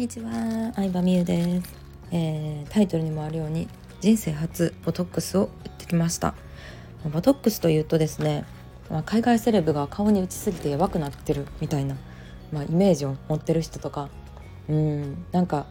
[0.00, 1.74] にちは、相葉美優です、
[2.10, 3.68] えー、タイトルにもあるように
[4.00, 6.32] 人生初ボトックスを打ってきました。
[7.12, 8.46] ボトックスというとですね、
[8.88, 11.96] ま、海外セレブが顔に打ちすぎてやばくなってるみたいな、
[12.50, 14.08] まあ、イメージを持ってる人とか
[14.70, 15.66] うんなんか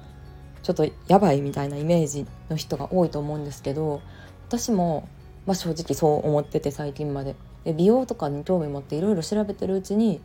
[0.62, 4.00] ちょっとやばいみたいなイメージの人が多いと思うんですけど
[4.48, 5.10] 私も、
[5.48, 7.36] まあ、正直そう思ってて最近まで。
[7.64, 10.22] で美容とかに興味持っていろいろ調べてるうちに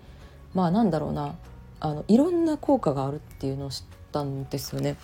[0.52, 1.36] まあなんだろうな
[1.80, 3.82] あのいろんな効果があるっていうのを知っ
[4.12, 4.96] たんですよね。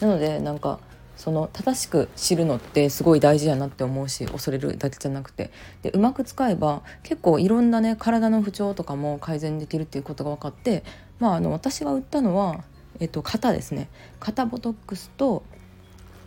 [0.00, 0.80] なのでなんか
[1.16, 5.50] その正しく知るのってすごい大事やなって思うし恐れるだけじゃなくて。
[5.82, 10.84] でうまく使えば結構いろんなね体の不調とかも改善できるっていうことが分かって
[11.18, 12.64] まああの私が打ったのは、
[13.00, 13.88] えっと、肩ですね。
[14.20, 15.42] 肩ボトックスと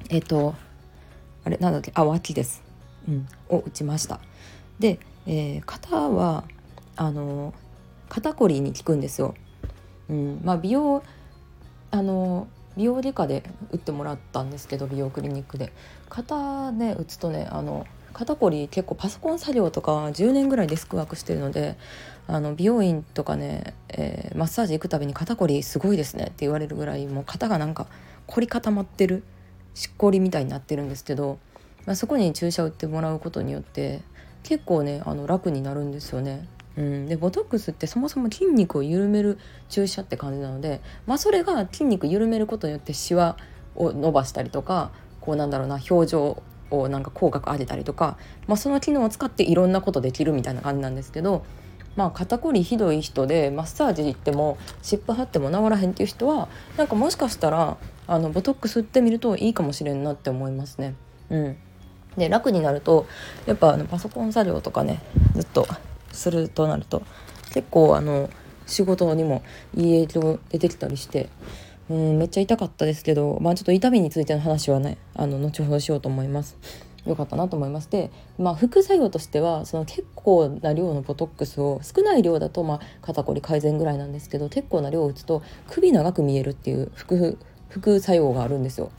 [0.09, 0.55] えっと
[1.43, 2.63] あれなんだっけあ脇です、
[3.07, 4.19] うん、を打ちました。
[4.79, 6.45] で、えー、肩は
[6.95, 7.53] あの
[8.09, 9.35] 肩こりに効くんですよ。
[10.09, 11.03] うんまあ、美容
[11.91, 15.71] あの美容外科で打ってもらったんですけど美容クリニックで
[16.07, 21.77] 肩ね打つとねあの肩こり結構パソコン作業とか10年ぐらいデスクワークしてるので
[22.27, 27.87] あの美容院とかね、えー、マッサージ行くたびに肩こりすごいですねって言われるぐらいもう肩がなんか
[28.27, 29.23] 凝り固まってる
[29.73, 31.39] しっこりみたいになってるんですけど、
[31.85, 34.01] まあ、そこに注射打ってもらうことによって
[34.43, 36.47] 結構ねあの楽になるんですよね。
[36.77, 39.37] うん、でボトックスってそもそも筋肉を緩める
[39.69, 43.37] 注射って感じなので、まあ、それが筋肉緩めることによってシワ
[43.75, 51.43] を伸ばしたりとかこうなんだろうな表情をなんか口角上げたりとか、まあ、その機能を使っていろんなことできるみたいな感じなんですけど、
[51.95, 56.47] まあ、肩こりひどい人でマッサージ行っても湿布貼っても治らへんっていう人は
[56.77, 60.95] なんかもしかしたらあのボトックスってみるといいかもしれんなって思いますね。
[61.29, 61.57] うん、
[62.17, 63.07] で楽になると
[63.45, 64.99] やっぱあのパソコン作業とかね
[65.35, 65.67] ずっと
[66.11, 67.03] するとなると
[67.53, 68.29] 結構あの
[68.65, 69.41] 仕事にも
[69.75, 71.29] いい影響出てきたりして
[71.89, 76.57] うんめっちゃ痛かったですけどまあちょっと痛みについての話はねあの後ほどしようと思います。
[77.05, 87.37] よかったなと思いますで、まあ、副作用としてはその結構な量のボトックスを少ない量だとまあ肩こり改善ぐらいなんですけど結構な量を打つと首長く見えるっていう副
[87.69, 88.91] 副作用があるんですよ。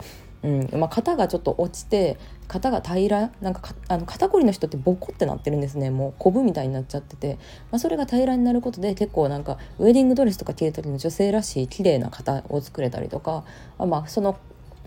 [0.43, 0.69] うん。
[0.79, 5.89] まあ、肩がちょっと落ちて肩が平らなんかあの肩こりの人ってボコってなってるんですね。
[5.89, 7.37] もうコブみたいになっちゃってて、
[7.71, 13.43] まあ、それが平らになることで結構なんかウェディングドレスとか着る時の女性らしい綺麗な肩を作れたりとか。
[13.77, 14.37] まあその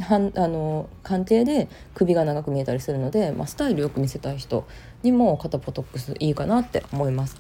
[0.01, 4.67] はんあの鑑定で首が長く見えたりするので、まあ、スタイルよく見せたい人
[5.03, 7.37] にも肩ポトックスいいかなって思います。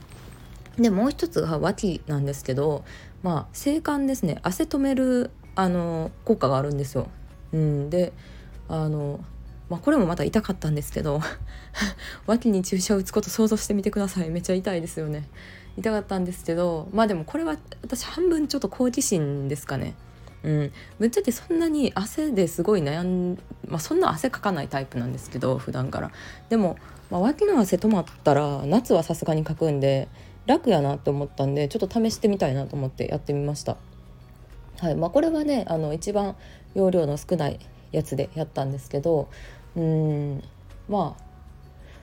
[0.78, 2.84] でもう一つが脇なんですけど、
[3.22, 4.38] まあ、性感ですね。
[4.42, 7.08] 汗止めるあの効果があるんですよ。
[7.54, 8.12] うん、で
[8.68, 9.24] あの、
[9.70, 11.20] まあ、これもまた痛かったんですけど
[12.26, 14.30] 脇に注射を打つこと想像してみてください。
[14.30, 15.28] めっちゃ痛いですよね。
[15.76, 19.94] 痛かったんですけどまあでもこれは私半分ちょっと好奇心ですかね。
[20.42, 26.10] うん、ぶっちゃけそんなに汗ですごい悩んまあそんな汗かかないタイプなんですけど普段から。
[26.48, 26.76] でも、
[27.10, 30.08] まあ、脇の汗止まったら夏はさすがにかくんで
[30.46, 33.76] 楽やなって思ったんでちょっと試してみたいなと思ってやってみました。
[34.80, 34.96] はい。
[34.96, 36.36] まあ、これはねあの一番
[36.74, 37.58] 容量の少ない
[37.92, 39.28] やつでやったんですけど
[39.76, 40.42] うん
[40.88, 41.24] まあ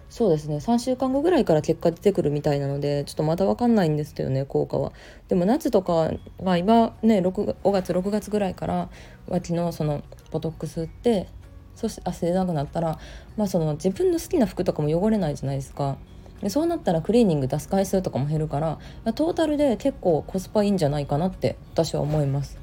[0.09, 4.92] そうですね3週間後ぐらいから結果出てくるみたいなのでちょっとまだ分かんないんですけどね効果は。
[5.30, 8.90] でも夏とかは今ね6 5月6月ぐらいから
[9.30, 11.30] 脇のそのボトックスって
[11.76, 13.00] そして汗出なくなったら、
[13.38, 15.98] まあ、その自分の好きな服とかも汚れないじゃないですか。
[16.42, 18.80] でそうなったらクリーニング出す回数とかも減るから
[19.14, 22.61] トータルで結構コスパいいんじゃないかなって私は思います。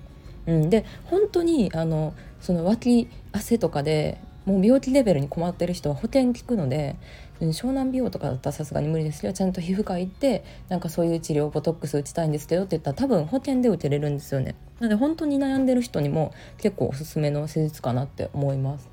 [0.48, 6.96] うん、で本当にあのその脇汗とかでもう病気レベルに困ってる人は補填効くので、
[7.38, 14.54] 湘南美容とかだったらさすがに無理ですけどちゃんと皮膚科行ってなんかそういう治療ボトックス打ちたいんですけどって言ったら多分補填で打てれるんですよね。
[14.80, 18.88] なので本当に悩んでる人にも結構おすすめの施術かなって思います。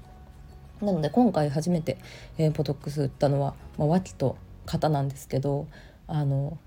[0.82, 1.98] なので今回初めて、
[2.38, 4.36] えー、ボトックス打ったのは、まあ、脇と
[4.66, 5.68] 肩なんですけど
[6.06, 6.58] あの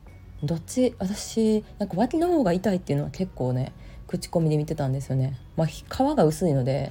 [0.43, 3.73] どっち私なんか脇の方が痛いっていうのは結構ね
[4.09, 6.91] 口コミで見てたんですよね、まあ、皮が薄いので、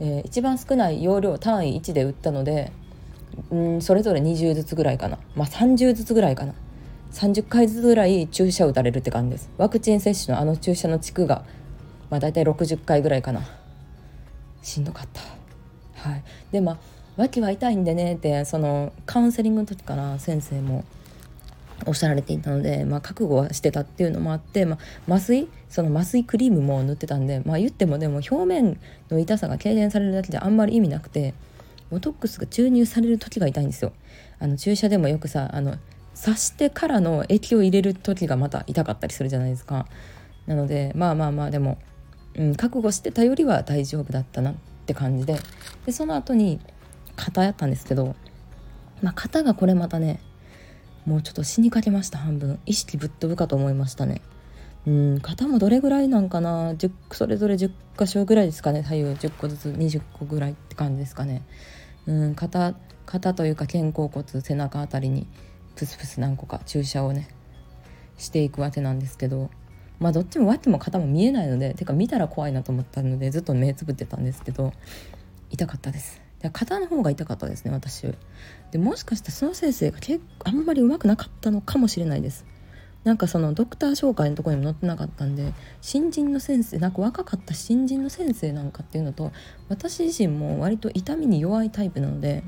[0.00, 2.72] えー、一番少ない容量単位1で打ったので
[3.50, 6.54] うんそれぞれ20ずつぐらいかな、まあ、30ずつぐらいかな。
[7.12, 9.50] 30回ずつぐらい注射を打たれるって感じです。
[9.58, 11.44] ワクチン接種のあの注射の地区が、
[12.08, 13.42] まあ、大体60回ぐらいかな。
[14.62, 15.20] しんどかった。
[16.08, 16.24] はい。
[16.50, 16.78] でまあ
[17.16, 20.84] 脇は痛いんでねってそのカウンセリングの時から先生も。
[21.86, 28.78] おっしゃられていたので、まあ、覚悟はしてたっていうのもあって、まあ、麻酔その麻酔クリームも塗ってたんで、まあ、言ってもでも表面
[29.10, 31.34] の痛さが軽減されるだけであんまり意味なくて
[31.90, 33.92] ボトックスが注入される時が痛いんですよ。
[34.38, 35.76] あの注射でもよくさあの
[36.18, 39.86] 刺してからの液を入れる時がまた痛かったりするじゃないですか。
[40.46, 41.78] なのでまあまあまあでも
[42.34, 44.54] うん、覚悟してたよりは大丈夫だったなっ
[44.86, 45.38] て感じで
[45.86, 46.60] でその後に
[47.16, 48.14] 肩やったんですけど、
[49.02, 50.20] まあ、肩がこれまたね
[51.06, 52.58] もうちょっと死にかけました半分。
[52.66, 54.22] 意識ぶっ飛ぶかと思いましたね。
[54.86, 58.82] うん肩もどれぐらいなんかな？10それぞれ10箇所ぐらいですかね。
[58.82, 61.42] 左右10個ずつ20個ぐらいって感じですかね。
[62.06, 62.74] うん肩
[63.06, 65.26] 肩というか肩甲骨背中あたりに
[65.76, 67.28] プスプス何個か注射をね
[68.18, 69.50] していくわけなんですけど。
[70.00, 74.72] まあどっちも脇も肩も見えないのでてか見たら怖いなと思ったのでずっと目つぶってたんですけど
[75.50, 76.20] 痛かったです。
[76.50, 78.06] 肩の方が痛かったですね私。
[78.70, 82.44] でもしかしたらその先生が結構あんまりうまくなかったのかもしれないです。
[83.04, 89.32] なんかそのドクター紹介のとこにも載ってなかったんで新人の先生なんか若かった新人の先生なんかっていうのと
[89.68, 92.44] 私自身も割と痛みに弱いタイプなので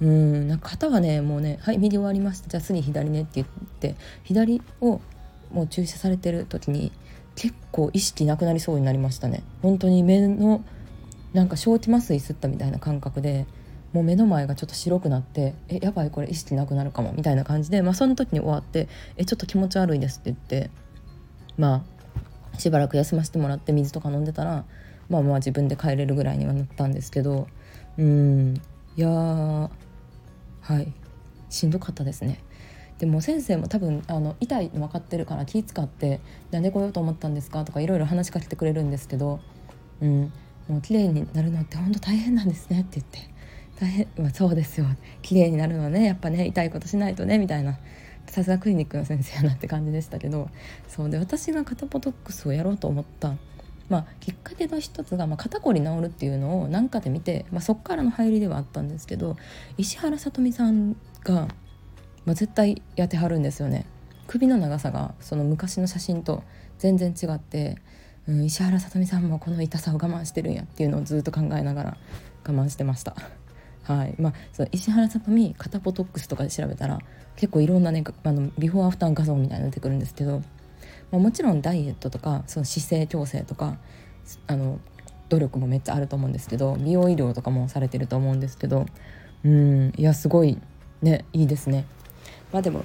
[0.00, 2.48] うんなんか肩はねもうね「はい右終わりました。
[2.48, 3.46] じゃあ次左ね」って言っ
[3.78, 3.94] て
[4.24, 5.00] 左を
[5.52, 6.90] もう注射されてる時に
[7.36, 9.44] 結構意識なくなりそうになりましたね。
[9.62, 10.64] 本当に目の
[11.32, 13.46] なんか小気麻酔吸ったみたいな感覚で
[13.92, 20.70] もう目の前がちょっと白くなって「えやばいこれ意識なくなるかも」みたいな感じで、まあ、その時に終わって「えちょっと気持ち悪いです」って言って
[21.56, 21.84] ま
[22.54, 24.64] あしばらく休ませてもらって水とか飲んでたら
[25.08, 27.46] まあまあ自分で帰れるぐらいにはなったんですけど
[27.96, 28.60] うん
[28.96, 29.70] いやは
[30.80, 30.92] い
[31.48, 32.38] しんどかったですね。
[32.98, 36.20] でも先生も多分あの痛いの分かってるから気使って
[36.50, 39.38] 「なんで来ようと思ったんですか?」とかいろいろ話しかけてくれるんですけど
[40.02, 40.32] 「うん
[40.68, 43.18] もう綺麗になるのって本当大変なんですね」って言って
[43.80, 44.86] 「大変、まあ、そうですよ。
[45.22, 46.04] 綺麗になるのはね。
[46.04, 47.78] やっぱね痛いことしないとね」みたいな。
[48.26, 50.50] さすがクリニックの先生やなって感じでしたけど。
[50.86, 53.36] そうで私が肩ポトックスをやろうと思った。
[53.88, 59.38] まあ、きっかけの一つが、まあ、肩こり治るっていうのを何かで見て、まあ、そっからの入りではあったんですけど
[59.78, 60.94] 石原さとみさん
[61.24, 61.48] が
[62.28, 63.86] まあ、絶対やってはるんですよね。
[64.26, 66.42] 首の長さがその昔の写真と
[66.76, 67.78] 全然違って、
[68.28, 71.96] うん、石原さとみさんもこの痛さを我慢してるんやっていうのをずっと考えながら
[72.46, 73.16] 我慢してました。
[73.84, 76.98] はいまあ、その石原さとみ肩ポトックスとかで調べたら
[77.36, 80.42] 結構いろんなねあのビフォーアフター画像みたいなの出てくるんですけど、
[81.10, 83.78] まあ、もちろんダイエットとかその姿勢矯正とか
[84.46, 84.78] あの
[85.30, 88.84] 努力もめっちゃあると思うんですけど美容医療とかもされてると思うんですけど
[89.42, 90.58] うんいやすごい
[91.00, 91.86] ねいいですね。
[92.52, 92.84] まあでも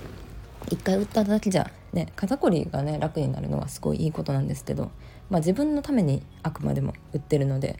[0.69, 4.91] 一回打っただけじゃね肩こりがね楽になるのはすごいいいことなんですけど、
[5.29, 7.77] まあ、自分のためにあくまでも打ってるので、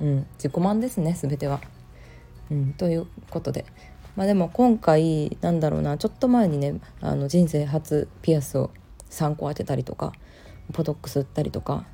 [0.00, 1.60] うん、自己満ですね全ては。
[2.50, 3.64] うん、ということで。
[4.16, 8.70] まあでも今回なんだろうなちょっと前にねあの人生初ピアスを
[9.10, 10.12] 3個当てたりとか
[10.72, 11.84] ポトックス打ったりとか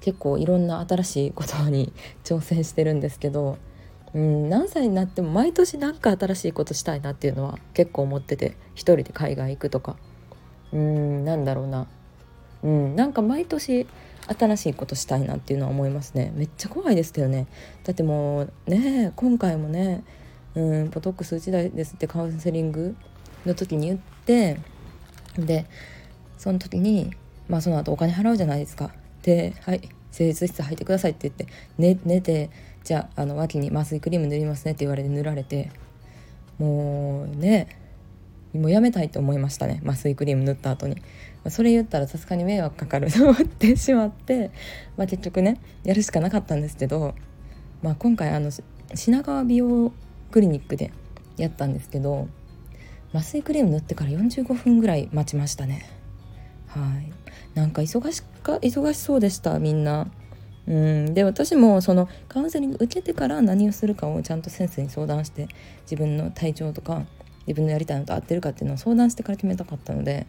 [0.00, 1.92] 結構いろんな新しいことに
[2.22, 3.56] 挑戦してるんですけど
[4.14, 9.96] うん何歳になっても毎年何か新しいことしたいなっていうのは結構思ってて一人で海外行くとか。
[10.72, 11.86] うんなんだろうな。
[12.62, 13.86] うんなんか毎年
[14.26, 16.32] 新しいことしたいなっていうのは思いますね。
[16.34, 17.46] めっちゃ怖いですけどね。
[17.84, 20.02] だってもうね今回もね
[20.54, 22.96] うんポトックス打ちたいですってカウンセリング
[23.46, 24.58] の時に言って
[25.36, 25.66] で
[26.38, 27.12] その時に
[27.48, 28.90] まあその後お金払うじゃないですか。
[29.22, 31.46] で「はい施術室入ってください」って言って
[31.76, 32.50] 寝寝て
[32.84, 35.70] じゃああの脇に麻酔クリーム塗りますねって言われて塗られて
[36.58, 37.66] もうね
[38.52, 41.02] もうやめたいと思いましたね麻酔クリーム塗った後に。
[41.50, 44.50] それ言ったらさすがに迷惑かかると思ってしまって、
[44.96, 47.14] まあ、結局ねやるしかなかったんですけど、
[47.82, 48.50] まあ、今回あの
[48.94, 49.92] 品川美容
[50.30, 50.90] クリニックで
[51.36, 52.28] やったんですけど
[53.12, 55.88] 麻酔クリーム塗ってから45分ぐらい待ちましたね。
[56.66, 57.23] はい。
[57.54, 60.08] なんか忙しか忙しそうでしたみんな。
[60.66, 61.14] うん。
[61.14, 65.48] で私もそのカウンセリング受けてから何をするかをちゃんと先生に相談して
[65.82, 67.04] 自分の体調とか
[67.46, 70.26] 自分のやりたいのと合ってるかっていうのを相談してから決めたかったので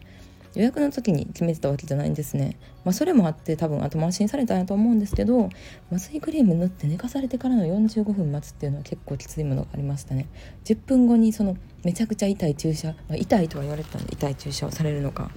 [0.56, 5.50] 予約の時に決めてたわけじゃないんですね、まあ、それもあって多分後回しにされたんやと思うんですけど
[5.92, 10.26] 麻酔クリーム塗って寝かされてからの45分待つっていうのは結構きついものがありましたね。
[10.64, 15.30] 10分後にそのめちゃくちゃ痛い注射、まあ、痛いとは言われてたんで痛い注射をされるのか。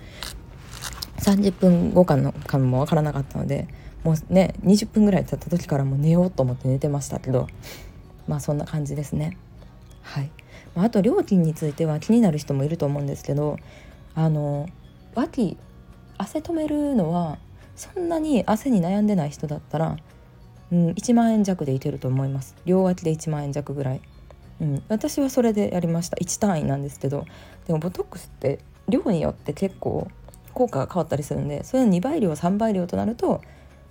[1.20, 3.68] 30分後かのかもわからなかったので
[4.04, 7.48] もうね20分ぐらい経った時からもう寝ようと思って寝てましたけど
[8.28, 9.38] まあそんな感じですね。
[10.02, 10.32] はい、
[10.76, 13.58] あ、あと料金については気になる人もいると思うんですけど
[14.16, 14.68] あの
[15.16, 15.58] 脇
[16.18, 17.38] 汗止めるのは
[17.76, 19.98] そんなに汗に悩んでない人だったら、
[20.72, 22.56] うん、1万円弱でいけると思います。
[22.66, 24.02] 両脇で1万円弱ぐらい、
[24.62, 26.18] うん、私はそれでやりました。
[26.18, 27.26] 1単位なんですけど
[27.68, 30.10] でもボトックスって量によって結構
[30.54, 33.42] 効果が変わったりするんでそれの2倍量3倍量となると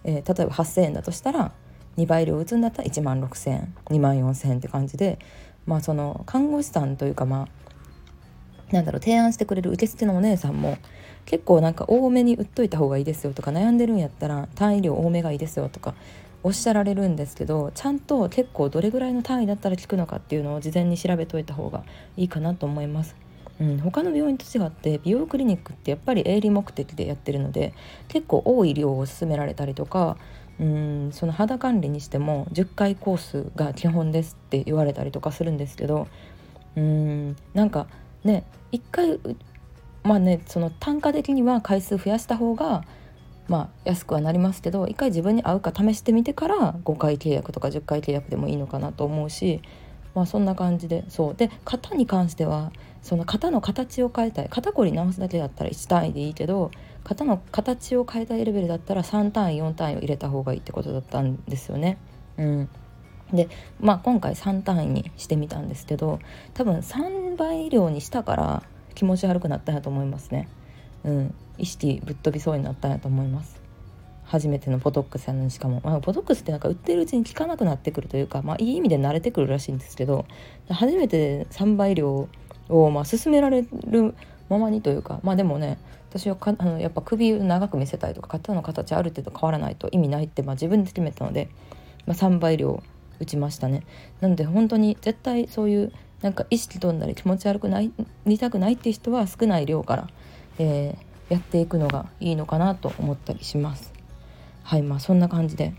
[0.04, 1.52] えー、例えば8,000円だとしたら
[1.96, 5.18] 2倍量打つんだったら1万6,000円2万4,000円って感じで
[5.66, 10.78] まあその看護師さんというかまあなんだろう提案してくれる受付のお姉さんも
[11.24, 15.94] 結構なんか多めに売っといた方がいいですよとか悩んでるんやったら単位量多めがいいですよとか
[16.42, 21.82] おっしゃられるんですけどちゃんと結構どれぐらいの単位だったら効くのかっていうのを事前に調べといた方が
[22.16, 23.16] いいかなと思います。
[23.60, 27.74] うん、他の病院と違って美容クリニックってやっぱり営利目的でやってるので
[28.06, 30.16] 結構多い量を勧められたりとか
[30.60, 36.08] うんその肌管理にしても10回コースが基本ですって言われたりとかするんですけど
[36.76, 37.86] うんなんか
[38.24, 39.20] ね1回
[40.02, 42.84] まあねその単価的には回数増やした方が
[43.48, 49.60] まあ安くはなりますけど一回自分に合うか試してみてから5回契約とか10回契約でもいいのかなと思うし
[50.14, 51.34] まあそんな感じでそう。
[51.34, 52.72] で型に関しては
[53.08, 54.48] その型の形を変えたい。
[54.50, 56.70] 肩こり直すだけだったら1単位でいいけど
[57.04, 61.96] 型の形を変えたいレベルだったら3単位4単位を入れた方がいいってことだったんですよね。
[62.36, 62.68] うん、
[63.32, 63.48] で
[63.80, 66.18] まあ今回3単位にしてみたんですけど
[66.52, 68.62] 多分3倍量にしたから
[68.94, 70.46] 気持ち悪くなったんやと思いますね。
[71.04, 73.58] うん、意識ぶっ飛びそうになったんやと思います。
[74.24, 80.26] 初めてのボトックスやのにしかも、まあ、ボトックスってなんか売ってるうちに効かなくなってくるというか、まあ、いい意味で慣れてくるらしいんですけど
[80.68, 82.28] 初めて3倍量
[82.68, 84.14] をまあ勧められる
[84.48, 85.78] ままにというかまあでもね
[86.10, 91.50] 私はかあのやっぱ首を長く見せたいとか肩の形ある程度変わらないと意味ないって、まあ、自分で決めたので、
[92.06, 92.82] まあ、3倍量
[93.20, 93.84] 打ちましたね。
[94.20, 97.92] なので本当に絶対そういうなんか意識飛んだり気持ち悪くない
[98.26, 100.08] りたくないっていう人は少ない量から、
[100.58, 103.92] えー、やっていくのがいいのかなと思ったりします。
[104.62, 105.74] はいまあそんな感じで。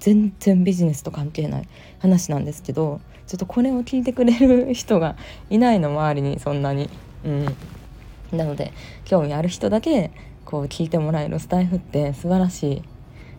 [0.00, 5.16] 全然ビジネスと関係ない話なんですけどちょっとこれを聞いてくれる人が
[5.50, 6.88] いないの周りにそんなに。
[7.24, 7.56] うん。
[8.32, 8.72] なので
[9.04, 10.10] 興味ある人だけ
[10.44, 12.82] こう聞いてもらえるスタイフって素晴らしい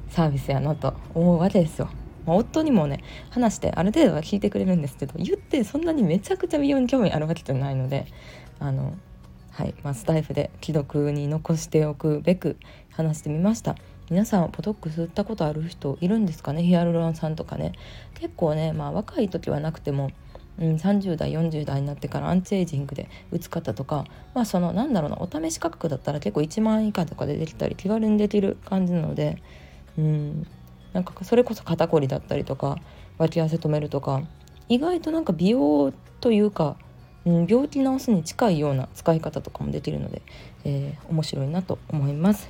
[0.10, 1.90] サービスやなと思うわけですよ。
[2.26, 8.08] まあ、夫にもね話してある程度は聞いてくれるんですけど言ってそんなにめちゃくちゃ美容に興味あるわけじゃないので
[8.60, 8.96] あの
[9.52, 9.74] はい。
[9.84, 12.58] まあ、スタイフで既読に残しておくべく
[12.92, 13.76] 話してみました。
[14.10, 16.64] 皆さんポトックス打ったことある人いるんですかね？
[16.64, 17.74] ヒアルロン酸とかね。
[18.16, 20.12] 結構ねまあ若い時はなくても
[20.60, 29.38] うん、30代40代になってからアンチエイジングで打つ方とかまあそのなんだろうなお試し価格だったら結構1万円以下とかでできたり気軽にできる感じなので
[30.00, 30.48] うん
[30.94, 32.80] なんかそれこそ肩こりだったりとか
[33.20, 34.24] 脇汗止めるとか
[34.68, 36.76] 意外となんか美容というか
[37.30, 40.22] ん、病気治すに近いような使い方とかもできるので、
[40.64, 42.50] えー、面白いなと思います。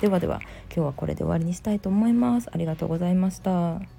[0.00, 0.40] ではでは
[0.74, 2.48] 今日はこれで終わりにしたいと思います。
[2.52, 3.95] ありがとうございました。